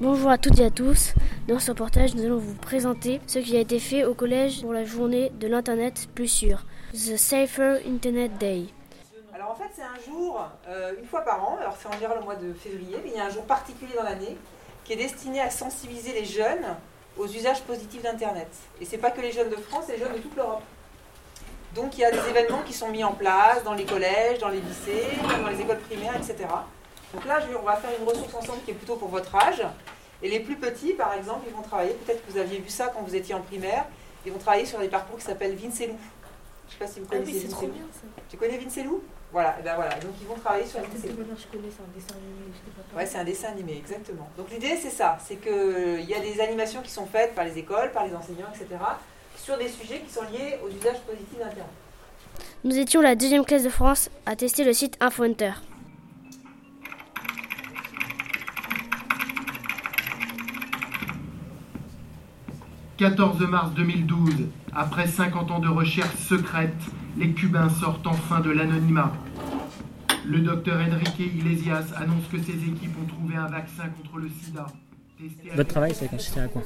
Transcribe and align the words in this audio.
Bonjour 0.00 0.30
à 0.30 0.38
toutes 0.38 0.60
et 0.60 0.64
à 0.64 0.70
tous. 0.70 1.12
Dans 1.48 1.58
ce 1.58 1.72
reportage, 1.72 2.14
nous 2.14 2.24
allons 2.24 2.38
vous 2.38 2.54
présenter 2.54 3.20
ce 3.26 3.40
qui 3.40 3.56
a 3.56 3.60
été 3.60 3.80
fait 3.80 4.04
au 4.04 4.14
collège 4.14 4.62
pour 4.62 4.72
la 4.72 4.84
journée 4.84 5.32
de 5.40 5.48
l'Internet 5.48 6.08
plus 6.14 6.28
sûr, 6.28 6.64
The 6.92 7.16
Safer 7.16 7.80
Internet 7.84 8.38
Day. 8.38 8.66
Alors 9.34 9.50
en 9.50 9.54
fait, 9.56 9.70
c'est 9.74 9.82
un 9.82 10.00
jour, 10.06 10.46
euh, 10.68 10.92
une 11.00 11.04
fois 11.04 11.22
par 11.22 11.42
an, 11.42 11.58
alors 11.60 11.76
c'est 11.76 11.88
en 11.88 11.92
général 11.94 12.18
le 12.20 12.24
mois 12.24 12.36
de 12.36 12.52
février, 12.52 12.98
mais 13.02 13.10
il 13.10 13.16
y 13.16 13.20
a 13.20 13.24
un 13.24 13.30
jour 13.30 13.42
particulier 13.42 13.94
dans 13.96 14.04
l'année 14.04 14.36
qui 14.84 14.92
est 14.92 14.96
destiné 14.96 15.40
à 15.40 15.50
sensibiliser 15.50 16.12
les 16.12 16.24
jeunes 16.24 16.76
aux 17.16 17.26
usages 17.26 17.62
positifs 17.62 18.02
d'Internet. 18.02 18.48
Et 18.80 18.84
c'est 18.84 18.98
pas 18.98 19.10
que 19.10 19.20
les 19.20 19.32
jeunes 19.32 19.50
de 19.50 19.56
France, 19.56 19.86
c'est 19.88 19.94
les 19.94 19.98
jeunes 19.98 20.14
de 20.14 20.18
toute 20.18 20.36
l'Europe. 20.36 20.62
Donc 21.74 21.98
il 21.98 22.02
y 22.02 22.04
a 22.04 22.12
des 22.12 22.24
événements 22.30 22.62
qui 22.64 22.72
sont 22.72 22.88
mis 22.88 23.02
en 23.02 23.14
place 23.14 23.64
dans 23.64 23.74
les 23.74 23.84
collèges, 23.84 24.38
dans 24.38 24.48
les 24.48 24.60
lycées, 24.60 25.08
dans 25.42 25.48
les 25.48 25.60
écoles 25.60 25.80
primaires, 25.80 26.14
etc. 26.14 26.46
Donc 27.14 27.24
là, 27.24 27.40
on 27.58 27.64
va 27.64 27.76
faire 27.76 27.90
une 27.98 28.06
ressource 28.06 28.34
ensemble 28.34 28.62
qui 28.64 28.72
est 28.72 28.74
plutôt 28.74 28.96
pour 28.96 29.08
votre 29.08 29.34
âge. 29.34 29.62
Et 30.22 30.28
les 30.28 30.40
plus 30.40 30.56
petits, 30.56 30.92
par 30.94 31.14
exemple, 31.14 31.46
ils 31.48 31.54
vont 31.54 31.62
travailler, 31.62 31.92
peut-être 31.92 32.26
que 32.26 32.32
vous 32.32 32.38
aviez 32.38 32.58
vu 32.58 32.68
ça 32.68 32.88
quand 32.88 33.02
vous 33.02 33.14
étiez 33.14 33.34
en 33.34 33.40
primaire, 33.40 33.86
ils 34.26 34.32
vont 34.32 34.38
travailler 34.38 34.66
sur 34.66 34.78
des 34.78 34.88
parcours 34.88 35.18
qui 35.18 35.24
s'appellent 35.24 35.54
Vincelou. 35.54 35.96
Je 36.68 36.74
ne 36.74 36.78
sais 36.78 36.78
pas 36.78 36.86
si 36.86 37.00
vous 37.00 37.06
Ah 37.10 37.16
connaissez 37.16 37.46
Vincelou. 37.46 37.72
Tu 38.28 38.36
connais 38.36 38.58
Vincelou? 38.58 39.02
Voilà, 39.30 39.56
et 39.60 39.62
ben 39.62 39.74
voilà. 39.76 39.94
Donc 39.96 40.12
ils 40.20 40.26
vont 40.26 40.34
travailler 40.34 40.66
sur 40.66 40.80
Vincelou. 40.80 40.98
Vincelou. 40.98 41.36
je 41.38 41.56
connais, 41.56 41.70
c'est 41.70 41.82
un 41.82 41.94
dessin 41.94 42.14
animé. 42.14 42.52
je 42.52 42.56
sais 42.56 42.90
pas. 42.90 42.98
Ouais, 42.98 43.06
c'est 43.06 43.18
un 43.18 43.24
dessin 43.24 43.48
animé, 43.48 43.76
exactement. 43.78 44.28
Donc 44.36 44.50
l'idée, 44.50 44.76
c'est 44.76 44.90
ça, 44.90 45.18
c'est 45.24 45.36
qu'il 45.36 46.04
y 46.04 46.14
a 46.14 46.20
des 46.20 46.40
animations 46.40 46.82
qui 46.82 46.90
sont 46.90 47.06
faites 47.06 47.34
par 47.34 47.44
les 47.44 47.56
écoles, 47.56 47.92
par 47.92 48.06
les 48.06 48.14
enseignants, 48.14 48.48
etc., 48.52 48.68
sur 49.36 49.56
des 49.56 49.68
sujets 49.68 50.00
qui 50.00 50.12
sont 50.12 50.24
liés 50.24 50.58
aux 50.64 50.68
usages 50.68 51.00
positifs 51.02 51.38
d'Internet. 51.38 51.64
Nous 52.64 52.76
étions 52.76 53.00
la 53.00 53.14
deuxième 53.14 53.44
classe 53.44 53.62
de 53.62 53.70
France 53.70 54.10
à 54.26 54.34
tester 54.34 54.64
le 54.64 54.72
site 54.72 54.96
InfoHunter. 55.00 55.52
«14 62.98 63.38
mars 63.48 63.70
2012, 63.76 64.48
après 64.74 65.06
50 65.06 65.52
ans 65.52 65.60
de 65.60 65.68
recherche 65.68 66.16
secrète, 66.16 66.74
les 67.16 67.30
Cubains 67.30 67.68
sortent 67.68 68.08
enfin 68.08 68.40
de 68.40 68.50
l'anonymat. 68.50 69.12
Le 70.26 70.40
docteur 70.40 70.80
Enrique 70.80 71.20
Iglesias 71.20 71.84
annonce 71.96 72.26
que 72.30 72.38
ses 72.38 72.54
équipes 72.54 72.96
ont 73.00 73.06
trouvé 73.06 73.36
un 73.36 73.46
vaccin 73.46 73.84
contre 73.84 74.18
le 74.18 74.28
sida. 74.28 74.66
Votre 75.54 75.68
travail, 75.68 75.94
ça 75.94 76.08
consistait 76.08 76.40
à 76.40 76.48
quoi 76.48 76.62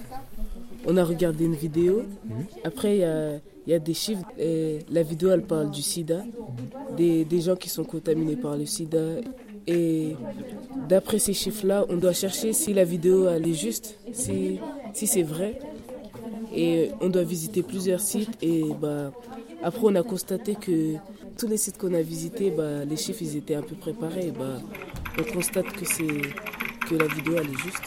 On 0.86 0.96
a 0.96 1.04
regardé 1.04 1.44
une 1.44 1.54
vidéo. 1.54 2.02
Après, 2.64 2.96
il 2.96 3.00
y 3.00 3.04
a, 3.04 3.34
il 3.66 3.70
y 3.70 3.74
a 3.74 3.78
des 3.78 3.94
chiffres. 3.94 4.24
Et 4.38 4.78
la 4.90 5.02
vidéo, 5.02 5.30
elle 5.32 5.42
parle 5.42 5.70
du 5.70 5.82
sida, 5.82 6.22
des, 6.96 7.26
des 7.26 7.40
gens 7.42 7.56
qui 7.56 7.68
sont 7.68 7.84
contaminés 7.84 8.36
par 8.36 8.56
le 8.56 8.64
sida. 8.64 9.20
Et 9.66 10.16
d'après 10.88 11.18
ces 11.18 11.34
chiffres-là, 11.34 11.84
on 11.90 11.96
doit 11.96 12.14
chercher 12.14 12.54
si 12.54 12.72
la 12.72 12.84
vidéo 12.84 13.28
elle 13.28 13.46
est 13.46 13.54
juste, 13.54 13.98
si, 14.12 14.58
si 14.94 15.06
c'est 15.06 15.22
vrai. 15.22 15.58
Et 16.54 16.90
on 17.00 17.08
doit 17.08 17.22
visiter 17.24 17.62
plusieurs 17.62 18.00
sites. 18.00 18.36
Et 18.42 18.64
bah, 18.80 19.12
après, 19.62 19.80
on 19.84 19.94
a 19.94 20.02
constaté 20.02 20.54
que 20.54 20.94
tous 21.38 21.46
les 21.48 21.56
sites 21.56 21.78
qu'on 21.78 21.94
a 21.94 22.02
visités, 22.02 22.50
bah, 22.50 22.84
les 22.84 22.96
chiffres 22.96 23.22
ils 23.22 23.36
étaient 23.36 23.54
un 23.54 23.62
peu 23.62 23.74
préparés. 23.74 24.30
Bah, 24.30 24.58
on 25.18 25.32
constate 25.32 25.66
que, 25.72 25.84
c'est, 25.84 26.06
que 26.88 26.94
la 26.94 27.06
vidéo 27.06 27.34
elle 27.38 27.48
est 27.50 27.58
juste. 27.58 27.82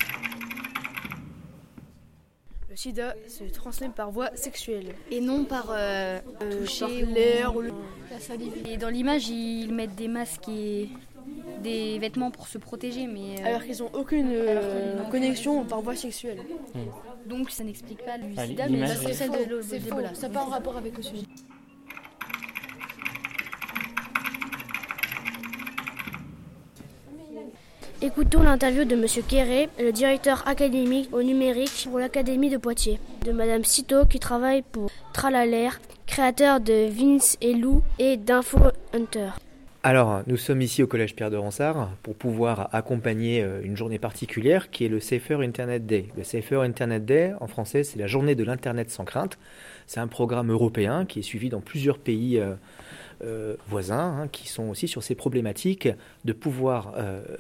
Le 2.70 2.76
sida 2.76 3.16
se 3.30 3.46
transmet 3.46 3.90
par 3.90 4.12
voie 4.12 4.30
sexuelle. 4.36 4.96
Et 5.10 5.22
non 5.22 5.46
par 5.46 5.68
euh, 5.72 6.20
Toucher 6.60 7.06
l'air 7.06 7.56
ou 7.56 7.62
le- 7.62 7.72
la 8.12 8.20
salive. 8.20 8.52
Et 8.70 8.76
dans 8.78 8.90
l'image, 8.90 9.30
ils 9.30 9.74
mettent 9.74 9.96
des 9.96 10.10
masques 10.10 10.50
et 10.50 10.90
des 11.64 11.98
vêtements 12.00 12.32
pour 12.32 12.48
se 12.48 12.58
protéger, 12.58 13.08
mais 13.08 13.42
euh, 13.42 13.46
Alors 13.48 13.64
qu'ils 13.64 13.78
n'ont 13.80 13.92
aucune 13.94 14.28
euh, 14.30 15.02
connexion 15.10 15.64
par 15.64 15.82
voie 15.82 15.96
sexuelle. 15.96 16.40
Donc 17.26 17.50
ça 17.50 17.64
n'explique 17.64 18.04
pas 18.06 18.18
le 18.18 18.26
Ah, 18.38 18.46
sida, 18.46 18.66
mais 18.68 18.76
l'image, 18.78 18.98
c'est 19.00 19.06
oui. 19.08 19.14
celle 19.14 19.32
de 19.32 19.62
d'Ebola. 19.80 20.14
ça 20.16 20.28
n'a 20.28 20.34
pas 20.34 20.42
en 20.46 20.50
rapport 20.50 20.78
avec 20.78 20.96
le 20.98 21.04
sujet. 21.04 21.24
Écoutons 28.02 28.44
l'interview 28.44 28.84
de 28.84 28.96
M. 28.96 29.06
Quéré, 29.28 29.70
le 29.80 29.92
directeur 29.92 30.48
académique 30.48 31.10
au 31.14 31.24
numérique 31.24 31.88
pour 31.90 32.00
l'Académie 32.00 32.50
de 32.50 32.58
Poitiers, 32.58 33.00
de 33.26 33.32
Mme 33.32 33.64
Cito 33.64 34.06
qui 34.06 34.20
travaille 34.20 34.62
pour 34.64 34.90
Tralalaire, 35.14 35.80
créateur 36.06 36.60
de 36.60 36.88
Vince 36.90 37.38
et 37.42 37.54
Lou 37.54 37.82
et 37.98 38.18
d'Info 38.18 38.60
Hunter. 38.94 39.30
Alors, 39.88 40.24
nous 40.26 40.36
sommes 40.36 40.64
ici 40.64 40.82
au 40.82 40.88
Collège 40.88 41.16
Pierre 41.16 41.30
de 41.30 41.38
Ronsard 41.38 41.92
pour 42.02 42.16
pouvoir 42.16 42.70
accompagner 42.74 43.44
euh, 43.44 43.62
une 43.64 43.78
journée 43.78 44.00
particulière 44.00 44.72
qui 44.72 44.84
est 44.84 44.90
le 44.90 45.00
Safer 45.00 45.42
Internet 45.42 45.86
Day. 45.86 46.08
Le 46.18 46.24
Safer 46.24 46.64
Internet 46.64 47.06
Day, 47.06 47.34
en 47.40 47.46
français, 47.46 47.84
c'est 47.84 48.00
la 48.00 48.08
journée 48.08 48.34
de 48.34 48.44
l'Internet 48.44 48.90
sans 48.90 49.06
crainte. 49.06 49.38
C'est 49.86 50.00
un 50.00 50.08
programme 50.08 50.52
européen 50.52 51.06
qui 51.06 51.20
est 51.20 51.22
suivi 51.22 51.50
dans 51.50 51.62
plusieurs 51.62 52.00
pays 52.00 52.40
euh, 52.40 52.56
euh, 53.24 53.58
voisins 53.68 54.22
hein, 54.22 54.28
qui 54.28 54.48
sont 54.48 54.70
aussi 54.70 54.88
sur 54.88 55.04
ces 55.04 55.14
problématiques 55.14 55.88
de 56.26 56.34
pouvoir 56.34 56.96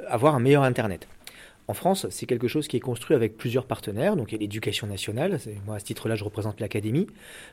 avoir 0.07 0.35
un 0.35 0.39
meilleur 0.39 0.61
Internet. 0.61 1.07
En 1.67 1.73
France, 1.73 2.05
c'est 2.11 2.27
quelque 2.27 2.47
chose 2.47 2.67
qui 2.67 2.77
est 2.77 2.81
construit 2.81 3.15
avec 3.15 3.37
plusieurs 3.37 3.65
partenaires. 3.65 4.15
Donc, 4.15 4.31
il 4.31 4.35
y 4.35 4.37
a 4.37 4.39
l'éducation 4.39 4.85
nationale. 4.85 5.39
Moi, 5.65 5.75
à 5.75 5.79
ce 5.79 5.85
titre-là, 5.85 6.15
je 6.15 6.23
représente 6.23 6.59
l'académie. 6.59 7.07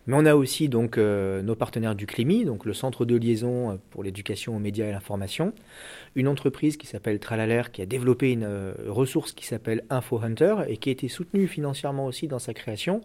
Mais 0.06 0.14
on 0.16 0.26
a 0.26 0.34
aussi 0.34 0.68
donc 0.68 0.98
euh, 0.98 1.40
nos 1.40 1.54
partenaires 1.54 1.94
du 1.94 2.06
CLIMI, 2.06 2.44
donc 2.44 2.66
le 2.66 2.74
centre 2.74 3.06
de 3.06 3.16
liaison 3.16 3.70
euh, 3.70 3.74
pour 3.90 4.02
l'éducation 4.02 4.54
aux 4.54 4.58
médias 4.58 4.86
et 4.86 4.92
l'information. 4.92 5.54
Une 6.14 6.28
entreprise 6.28 6.76
qui 6.76 6.86
s'appelle 6.86 7.20
Tralalaire 7.20 7.72
qui 7.72 7.80
a 7.80 7.86
développé 7.86 8.32
une 8.32 8.44
euh, 8.44 8.74
ressource 8.88 9.32
qui 9.32 9.46
s'appelle 9.46 9.84
Info 9.88 10.20
Hunter 10.22 10.56
et 10.68 10.76
qui 10.76 10.90
a 10.90 10.92
été 10.92 11.08
soutenue 11.08 11.46
financièrement 11.46 12.04
aussi 12.04 12.28
dans 12.28 12.38
sa 12.38 12.52
création 12.52 13.00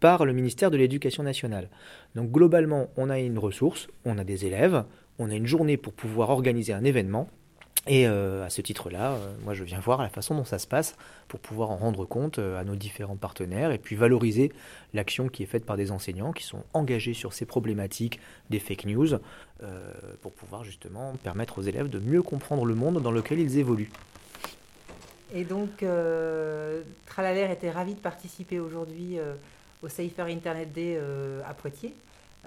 par 0.00 0.24
le 0.24 0.32
ministère 0.32 0.70
de 0.70 0.76
l'Éducation 0.76 1.22
nationale. 1.22 1.68
Donc 2.16 2.30
globalement, 2.30 2.88
on 2.96 3.10
a 3.10 3.18
une 3.18 3.38
ressource, 3.38 3.88
on 4.04 4.18
a 4.18 4.24
des 4.24 4.46
élèves, 4.46 4.84
on 5.18 5.30
a 5.30 5.34
une 5.34 5.46
journée 5.46 5.76
pour 5.76 5.92
pouvoir 5.92 6.30
organiser 6.30 6.72
un 6.72 6.84
événement. 6.84 7.28
Et 7.86 8.06
euh, 8.06 8.44
à 8.44 8.50
ce 8.50 8.60
titre-là, 8.60 9.12
euh, 9.12 9.34
moi 9.44 9.54
je 9.54 9.64
viens 9.64 9.80
voir 9.80 10.02
la 10.02 10.08
façon 10.08 10.34
dont 10.34 10.44
ça 10.44 10.58
se 10.58 10.66
passe 10.66 10.96
pour 11.28 11.40
pouvoir 11.40 11.70
en 11.70 11.76
rendre 11.76 12.04
compte 12.04 12.38
euh, 12.38 12.60
à 12.60 12.64
nos 12.64 12.74
différents 12.74 13.16
partenaires 13.16 13.70
et 13.70 13.78
puis 13.78 13.96
valoriser 13.96 14.52
l'action 14.94 15.28
qui 15.28 15.42
est 15.42 15.46
faite 15.46 15.64
par 15.64 15.76
des 15.76 15.90
enseignants 15.90 16.32
qui 16.32 16.44
sont 16.44 16.64
engagés 16.74 17.14
sur 17.14 17.32
ces 17.32 17.46
problématiques 17.46 18.20
des 18.50 18.58
fake 18.58 18.86
news 18.86 19.08
pour 20.22 20.32
pouvoir 20.32 20.62
justement 20.62 21.14
permettre 21.24 21.58
aux 21.58 21.62
élèves 21.62 21.90
de 21.90 21.98
mieux 21.98 22.22
comprendre 22.22 22.64
le 22.64 22.76
monde 22.76 23.02
dans 23.02 23.10
lequel 23.10 23.40
ils 23.40 23.58
évoluent. 23.58 23.90
Et 25.34 25.42
donc, 25.42 25.84
Tralalaire 27.06 27.50
était 27.50 27.70
ravi 27.70 27.94
de 27.94 27.98
participer 27.98 28.60
aujourd'hui 28.60 29.18
au 29.82 29.88
Safer 29.88 30.26
Internet 30.32 30.72
Day 30.72 31.00
à 31.44 31.54
Poitiers. 31.54 31.92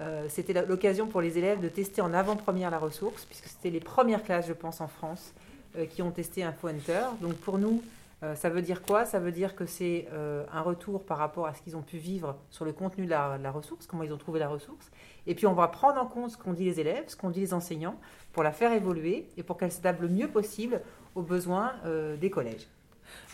Euh, 0.02 0.26
c'était 0.28 0.52
l'occasion 0.66 1.06
pour 1.06 1.20
les 1.20 1.38
élèves 1.38 1.60
de 1.60 1.68
tester 1.68 2.00
en 2.00 2.12
avant-première 2.12 2.70
la 2.70 2.78
ressource, 2.78 3.24
puisque 3.24 3.46
c'était 3.46 3.70
les 3.70 3.80
premières 3.80 4.22
classes, 4.24 4.46
je 4.48 4.52
pense, 4.52 4.80
en 4.80 4.88
France, 4.88 5.32
euh, 5.76 5.86
qui 5.86 6.02
ont 6.02 6.10
testé 6.10 6.42
Info 6.42 6.68
Hunter. 6.68 7.04
Donc 7.20 7.34
pour 7.36 7.58
nous, 7.58 7.82
euh, 8.22 8.34
ça 8.34 8.50
veut 8.50 8.62
dire 8.62 8.82
quoi? 8.82 9.04
Ça 9.04 9.20
veut 9.20 9.30
dire 9.30 9.54
que 9.54 9.64
c'est 9.64 10.08
un 10.52 10.60
retour 10.60 11.04
par 11.04 11.18
rapport 11.18 11.46
à 11.46 11.54
ce 11.54 11.62
qu'ils 11.62 11.76
ont 11.76 11.82
pu 11.82 11.98
vivre 11.98 12.36
sur 12.50 12.64
le 12.64 12.72
contenu 12.72 13.04
de 13.04 13.10
la, 13.10 13.38
de 13.38 13.42
la 13.42 13.50
ressource, 13.50 13.86
comment 13.86 14.02
ils 14.02 14.12
ont 14.12 14.18
trouvé 14.18 14.40
la 14.40 14.48
ressource. 14.48 14.90
Et 15.26 15.34
puis 15.34 15.46
on 15.46 15.54
va 15.54 15.68
prendre 15.68 16.00
en 16.00 16.06
compte 16.06 16.32
ce 16.32 16.36
qu'ont 16.36 16.52
dit 16.52 16.64
les 16.64 16.80
élèves, 16.80 17.04
ce 17.06 17.16
qu'ont 17.16 17.30
dit 17.30 17.40
les 17.40 17.54
enseignants, 17.54 17.96
pour 18.32 18.42
la 18.42 18.52
faire 18.52 18.72
évoluer 18.72 19.26
et 19.36 19.42
pour 19.42 19.56
qu'elle 19.56 19.72
s'adapte 19.72 20.00
le 20.00 20.08
mieux 20.08 20.28
possible 20.28 20.80
aux 21.14 21.22
besoins 21.22 21.74
des 22.20 22.30
collèges. 22.30 22.66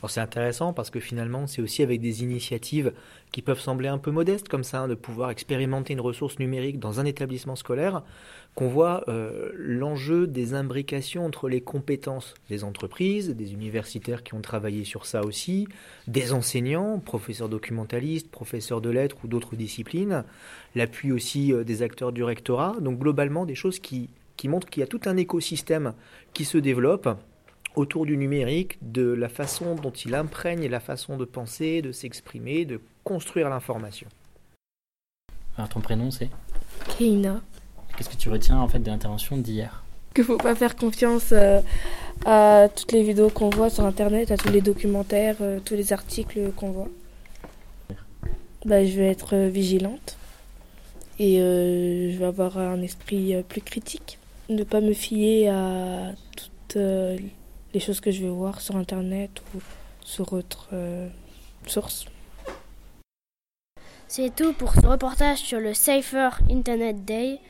Alors 0.01 0.11
c'est 0.11 0.21
intéressant 0.21 0.73
parce 0.73 0.91
que 0.91 1.01
finalement 1.01 1.47
c'est 1.47 1.61
aussi 1.61 1.83
avec 1.83 2.01
des 2.01 2.23
initiatives 2.23 2.93
qui 3.33 3.43
peuvent 3.43 3.61
sembler 3.61 3.89
un 3.89 3.99
peu 3.99 4.11
modestes 4.11 4.49
comme 4.49 4.65
ça, 4.65 4.81
hein, 4.81 4.89
de 4.89 4.95
pouvoir 4.95 5.31
expérimenter 5.31 5.93
une 5.93 6.01
ressource 6.01 6.39
numérique 6.39 6.79
dans 6.79 7.01
un 7.01 7.05
établissement 7.05 7.57
scolaire, 7.57 8.03
qu'on 8.55 8.69
voit 8.69 9.05
euh, 9.09 9.51
l'enjeu 9.55 10.27
des 10.27 10.55
imbrications 10.55 11.25
entre 11.25 11.49
les 11.49 11.61
compétences 11.61 12.35
des 12.49 12.65
entreprises, 12.65 13.31
des 13.31 13.53
universitaires 13.53 14.23
qui 14.23 14.35
ont 14.35 14.41
travaillé 14.41 14.85
sur 14.85 15.07
ça 15.07 15.25
aussi, 15.25 15.69
des 16.07 16.33
enseignants, 16.33 16.99
professeurs 16.99 17.49
documentalistes, 17.49 18.31
professeurs 18.31 18.81
de 18.81 18.91
lettres 18.91 19.17
ou 19.25 19.29
d'autres 19.29 19.57
disciplines, 19.57 20.25
l'appui 20.75 21.13
aussi 21.13 21.53
euh, 21.53 21.65
des 21.65 21.83
acteurs 21.83 22.13
du 22.13 22.23
rectorat, 22.23 22.77
donc 22.81 22.99
globalement 22.99 23.47
des 23.47 23.55
choses 23.55 23.79
qui, 23.79 24.11
qui 24.37 24.49
montrent 24.49 24.69
qu'il 24.69 24.81
y 24.81 24.85
a 24.85 24.87
tout 24.87 25.01
un 25.05 25.17
écosystème 25.17 25.93
qui 26.33 26.45
se 26.45 26.57
développe 26.57 27.09
autour 27.79 28.07
du 28.07 28.17
numérique, 28.17 28.77
de 28.83 29.07
la 29.13 29.29
façon 29.29 29.75
dont 29.77 29.93
il 29.93 30.15
imprègne 30.15 30.67
la 30.67 30.81
façon 30.81 31.17
de 31.17 31.25
penser, 31.25 31.81
de 31.81 31.93
s'exprimer, 31.93 32.65
de 32.65 32.81
construire 33.05 33.49
l'information. 33.49 34.09
Alors 35.57 35.69
ton 35.69 35.81
prénom 35.81 36.11
c'est? 36.11 36.29
Keina. 36.99 37.41
Qu'est-ce 37.97 38.11
que 38.11 38.17
tu 38.17 38.29
retiens 38.29 38.59
en 38.59 38.69
fait 38.69 38.81
de 38.81 38.91
l'intervention 38.91 39.37
d'hier? 39.37 39.85
Qu'il 40.15 40.25
faut 40.25 40.39
pas 40.39 40.55
faire 40.55 40.75
confiance 40.77 41.31
euh, 41.33 41.61
à 42.27 42.69
toutes 42.75 42.93
les 42.93 43.03
vidéos 43.03 43.31
qu'on 43.31 43.51
voit 43.51 43.71
sur 43.71 43.85
internet, 43.85 44.31
à 44.31 44.37
tous 44.37 44.51
les 44.51 44.61
documentaires, 44.61 45.37
euh, 45.41 45.61
tous 45.65 45.75
les 45.75 45.93
articles 45.93 46.53
qu'on 46.57 46.71
voit. 46.73 46.89
Bah, 48.65 48.85
je 48.85 48.97
vais 48.99 49.09
être 49.09 49.37
euh, 49.37 49.49
vigilante 49.49 50.17
et 51.21 51.41
euh, 51.41 52.13
je 52.13 52.19
vais 52.19 52.25
avoir 52.25 52.59
un 52.59 52.83
esprit 52.83 53.41
plus 53.49 53.61
critique. 53.61 54.19
Ne 54.49 54.65
pas 54.65 54.81
me 54.81 54.95
fier 54.95 55.49
à 55.49 56.13
toutes 56.37 56.77
euh, 56.77 57.17
les 57.75 57.81
choses 57.81 58.01
que 58.01 58.11
je 58.11 58.23
vais 58.23 58.31
voir 58.31 58.61
sur 58.61 58.77
internet 58.77 59.43
ou 59.55 59.61
sur 60.03 60.33
autre 60.33 60.69
euh, 60.73 61.09
source. 61.67 62.07
C'est 64.07 64.35
tout 64.35 64.55
pour 64.55 64.73
ce 64.73 64.87
reportage 64.87 65.39
sur 65.39 65.61
le 65.61 65.75
Safer 65.75 66.31
Internet 66.51 67.05
Day. 67.05 67.41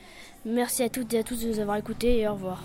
Merci 0.45 0.83
à 0.83 0.89
toutes 0.89 1.15
et 1.15 1.19
à 1.19 1.23
tous 1.23 1.43
de 1.43 1.49
nous 1.49 1.61
avoir 1.61 1.77
écoutés 1.77 2.19
et 2.19 2.29
au 2.29 2.33
revoir. 2.33 2.63